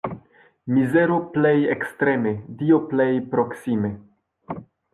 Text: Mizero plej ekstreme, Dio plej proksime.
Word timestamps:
Mizero 0.77 1.17
plej 1.35 1.59
ekstreme, 1.75 2.33
Dio 2.63 2.81
plej 2.95 3.13
proksime. 3.35 3.95